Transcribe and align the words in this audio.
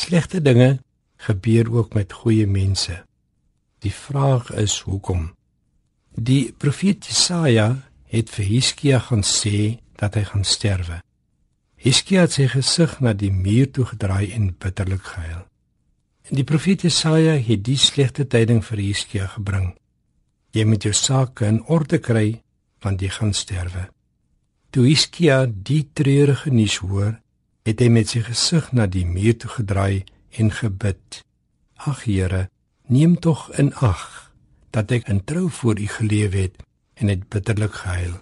Slegte 0.00 0.40
dinge 0.42 0.78
gebeur 1.16 1.72
ook 1.72 1.94
met 1.94 2.12
goeie 2.12 2.46
mense. 2.46 3.02
Die 3.84 3.92
vraag 3.92 4.48
is 4.50 4.78
hoekom? 4.80 5.34
Die 6.16 6.52
profeet 6.52 7.04
Jesaja 7.04 7.66
het 8.08 8.32
vir 8.32 8.46
Hiskia 8.48 9.02
gaan 9.10 9.26
sê 9.26 9.76
dat 10.00 10.16
hy 10.16 10.24
gaan 10.30 10.46
sterwe. 10.48 11.02
Hiskia 11.76 12.24
het 12.24 12.38
sy 12.38 12.48
gesig 12.48 12.96
na 13.04 13.12
die 13.12 13.32
muur 13.32 13.68
toe 13.76 13.84
gedraai 13.92 14.32
en 14.38 14.50
bitterlik 14.56 15.04
gehuil. 15.04 15.44
En 16.30 16.40
die 16.40 16.48
profeet 16.48 16.88
Jesaja 16.88 17.36
het 17.36 17.64
die 17.68 17.76
slegte 17.76 18.24
tyding 18.24 18.64
vir 18.64 18.80
Hiskia 18.80 19.28
gebring. 19.36 19.74
Jy 20.56 20.64
moet 20.64 20.88
jou 20.88 20.96
sake 20.96 21.44
in 21.44 21.60
orde 21.68 22.00
kry 22.00 22.40
want 22.80 23.04
jy 23.04 23.12
gaan 23.20 23.36
sterwe. 23.36 23.90
Toe 24.72 24.88
Hiskia 24.88 25.44
die 25.44 25.82
treurige 25.92 26.48
nuus 26.50 26.80
hoor, 26.80 27.18
het 27.68 27.80
hy 27.80 27.88
met 27.92 28.08
sy 28.08 28.22
gesig 28.24 28.70
na 28.72 28.86
die 28.86 29.06
muur 29.06 29.36
toe 29.40 29.50
gedraai 29.50 30.04
en 30.38 30.50
gebid: 30.50 31.22
Ag 31.76 32.04
Here, 32.04 32.48
neem 32.86 33.18
tog 33.18 33.48
in 33.58 33.74
ag 33.74 34.32
dat 34.70 34.90
ek 34.90 35.08
in 35.08 35.24
trou 35.24 35.48
voor 35.50 35.80
U 35.80 35.86
geleef 35.86 36.32
het 36.32 36.62
en 36.94 37.08
het 37.08 37.28
bitterlik 37.28 37.74
gehuil. 37.74 38.20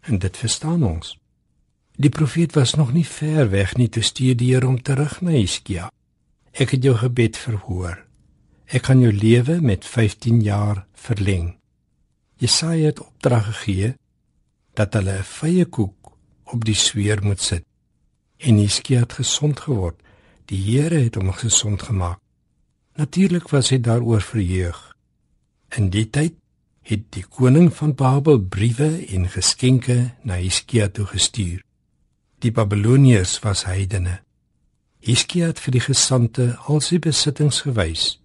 En 0.00 0.18
dit 0.18 0.36
verstaan 0.36 0.82
ons. 0.84 1.16
Die 1.96 2.10
profeet 2.10 2.54
was 2.54 2.74
nog 2.74 2.92
nie 2.92 3.06
ver 3.06 3.50
weg 3.50 3.76
nie 3.76 3.88
toe 3.88 4.02
stuur 4.02 4.36
die 4.36 4.52
Here 4.54 4.66
hom 4.66 4.80
terug 4.82 5.20
na 5.22 5.34
Hiskia. 5.34 5.90
Ek 6.52 6.74
het 6.74 6.82
jou 6.84 6.94
gebed 6.98 7.36
verhoor. 7.36 7.98
Ek 8.66 8.86
kan 8.86 9.00
jou 9.02 9.12
lewe 9.12 9.60
met 9.60 9.86
15 9.86 10.40
jaar 10.42 10.86
verleng. 10.94 11.54
Jesaja 12.38 12.90
het 12.90 13.00
opdrag 13.00 13.46
gegee 13.50 13.94
dat 14.74 14.94
hulle 14.94 15.18
'n 15.18 15.30
vye 15.38 15.64
koek 15.64 16.12
op 16.44 16.64
die 16.64 16.74
sweer 16.74 17.22
moet 17.22 17.40
sit. 17.40 17.64
En 18.44 18.58
Hiskia 18.60 19.00
het 19.04 19.12
gesond 19.16 19.60
geword. 19.60 19.96
Die 20.52 20.60
Here 20.60 20.98
het 21.06 21.14
hom 21.16 21.32
gesond 21.32 21.82
gemaak. 21.82 22.20
Natuurlik 22.94 23.48
was 23.48 23.70
hy 23.72 23.80
daaroor 23.80 24.20
verheug. 24.22 24.80
In 25.74 25.88
die 25.90 26.04
tyd 26.10 26.36
het 26.84 27.06
die 27.16 27.24
koning 27.24 27.72
van 27.74 27.94
Babel 27.96 28.38
briewe 28.38 28.90
en 29.16 29.24
geskenke 29.32 30.12
na 30.22 30.36
Hiskia 30.36 30.90
toe 30.92 31.06
gestuur. 31.08 31.62
Die 32.44 32.52
Babiloniërs 32.52 33.38
was 33.40 33.64
heidene. 33.64 34.20
Hiskia 35.00 35.48
het 35.50 35.62
vir 35.64 35.78
die 35.78 35.86
gesante 35.86 36.50
al 36.68 36.84
sy 36.84 37.00
besittings 37.00 37.62
gewys, 37.64 38.18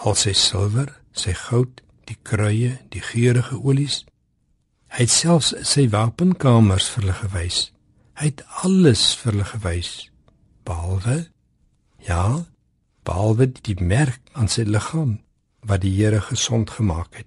al 0.00 0.16
sy 0.16 0.32
silwer, 0.36 0.88
sy 1.12 1.36
goud, 1.36 1.84
die 2.08 2.16
kruie, 2.24 2.78
die 2.92 3.04
geurende 3.04 3.60
olies, 3.60 4.02
Hy 4.92 5.06
het 5.06 5.12
selfs 5.12 5.54
sy 5.64 5.86
wapenkamers 5.88 6.90
vir 6.92 7.06
hulle 7.06 7.14
gewys. 7.16 7.60
Hy 8.22 8.28
het 8.30 8.42
alles 8.62 9.16
vir 9.18 9.32
hulle 9.32 9.44
gewys 9.50 9.88
behalwe 10.62 11.16
ja, 12.06 12.44
behalwe 13.02 13.48
die 13.66 13.74
merk 13.82 14.20
aan 14.38 14.46
sy 14.46 14.62
liggaam 14.62 15.16
wat 15.66 15.82
die 15.82 15.90
Here 15.96 16.20
gesond 16.22 16.70
gemaak 16.70 17.16
het. 17.18 17.26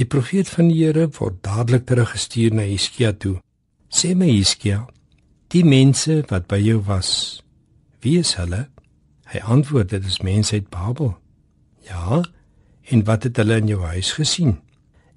Die 0.00 0.06
profeet 0.08 0.48
van 0.48 0.70
die 0.72 0.78
Here 0.80 1.10
word 1.18 1.42
dadelik 1.44 1.84
teruggestuur 1.90 2.56
na 2.56 2.64
Hiskia 2.64 3.12
toe. 3.12 3.34
Sê 3.92 4.14
my 4.16 4.30
Hiskia, 4.30 4.86
die 5.52 5.64
mense 5.64 6.22
wat 6.32 6.48
by 6.48 6.56
jou 6.62 6.80
was, 6.86 7.42
wie 8.00 8.16
is 8.20 8.32
hulle? 8.40 8.64
Hy 9.28 9.42
antwoord 9.44 9.92
dit 9.92 10.08
is 10.08 10.22
mense 10.24 10.56
uit 10.56 10.70
Babel. 10.72 11.18
Ja, 11.84 12.22
en 12.88 13.04
wat 13.04 13.28
het 13.28 13.36
hulle 13.44 13.60
in 13.60 13.68
jou 13.74 13.82
huis 13.84 14.14
gesien? 14.16 14.56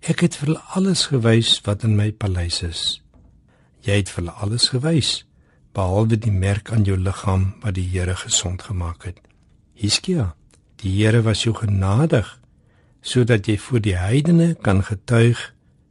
Ek 0.04 0.26
het 0.28 0.36
vir 0.36 0.52
hulle 0.52 0.68
alles 0.76 1.06
gewys 1.14 1.62
wat 1.64 1.88
in 1.88 1.96
my 1.96 2.10
paleis 2.12 2.60
is. 2.68 2.84
Jy 3.82 4.02
het 4.02 4.12
vir 4.12 4.24
hulle 4.24 4.38
alles 4.46 4.70
gewys 4.74 5.12
behalwe 5.74 6.18
die 6.20 6.34
merk 6.34 6.72
aan 6.72 6.84
jou 6.84 6.98
liggaam 7.00 7.54
wat 7.64 7.78
die 7.78 7.88
Here 7.88 8.16
gesond 8.16 8.66
gemaak 8.68 9.06
het. 9.08 9.22
Hiskia, 9.74 10.34
die 10.84 10.92
Here 10.98 11.24
was 11.24 11.46
jou 11.46 11.56
genadig 11.56 12.38
sodat 13.02 13.48
jy 13.50 13.58
voor 13.58 13.82
die 13.82 13.98
heidene 13.98 14.54
kan 14.62 14.84
getuig 14.86 15.40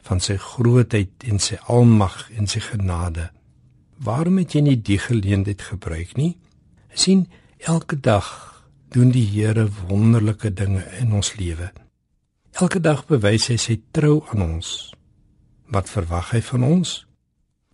van 0.06 0.20
sy 0.22 0.36
grootheid 0.38 1.24
en 1.26 1.40
sy 1.42 1.58
almag 1.66 2.28
en 2.38 2.46
sy 2.46 2.60
genade. 2.62 3.30
Waarom 3.98 4.38
het 4.38 4.54
jy 4.54 4.62
nie 4.68 4.76
die 4.78 4.98
geleentheid 4.98 5.62
gebruik 5.62 6.16
nie? 6.16 6.36
sien 6.94 7.26
elke 7.58 7.96
dag 7.96 8.28
doen 8.90 9.10
die 9.14 9.26
Here 9.26 9.68
wonderlike 9.88 10.50
dinge 10.54 10.82
in 10.98 11.12
ons 11.12 11.34
lewe. 11.38 11.70
Elke 12.58 12.80
dag 12.80 13.04
bewys 13.06 13.46
hy 13.50 13.56
sy 13.56 13.76
trou 13.94 14.20
aan 14.32 14.42
ons. 14.42 14.90
Wat 15.70 15.90
verwag 15.90 16.32
hy 16.34 16.40
van 16.42 16.66
ons? 16.66 16.96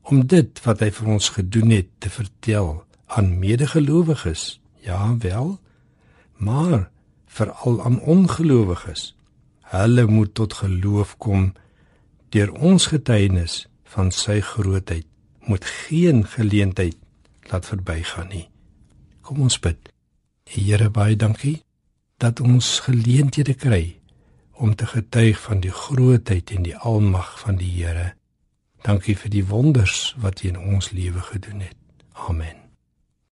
Om 0.07 0.27
dit 0.31 0.61
wat 0.63 0.83
hy 0.85 0.93
vir 0.95 1.09
ons 1.17 1.29
gedoen 1.35 1.73
het 1.75 1.89
te 1.99 2.11
vertel 2.15 2.69
aan 3.07 3.39
medegelowiges. 3.43 4.61
Ja 4.87 5.17
wel, 5.19 5.57
maar 6.39 6.91
veral 7.27 7.81
aan 7.83 8.01
ongelowiges. 8.01 9.17
Hulle 9.61 10.07
moet 10.07 10.35
tot 10.35 10.53
geloof 10.63 11.17
kom 11.19 11.53
deur 12.31 12.53
ons 12.53 12.87
getuienis 12.87 13.67
van 13.97 14.13
sy 14.15 14.39
grootheid. 14.41 15.07
Moet 15.51 15.65
geen 15.65 16.23
geleentheid 16.27 16.97
laat 17.51 17.67
verbygaan 17.67 18.31
nie. 18.31 18.47
Kom 19.27 19.43
ons 19.43 19.59
bid. 19.59 19.91
Here 20.47 20.91
baie 20.91 21.17
dankie 21.19 21.61
dat 22.23 22.41
ons 22.41 22.79
geleenthede 22.87 23.55
kry 23.59 23.99
om 24.55 24.75
te 24.75 24.87
getuig 24.87 25.41
van 25.49 25.61
die 25.61 25.75
grootheid 25.75 26.51
en 26.55 26.63
die 26.63 26.77
almag 26.77 27.35
van 27.43 27.59
die 27.59 27.71
Here. 27.75 28.15
Dankie 28.83 29.17
vir 29.17 29.31
die 29.31 29.47
wonders 29.47 30.15
wat 30.21 30.43
hy 30.43 30.53
in 30.53 30.61
ons 30.61 30.91
lewe 30.91 31.21
gedoen 31.33 31.61
het. 31.61 31.77
Amen. 32.29 32.66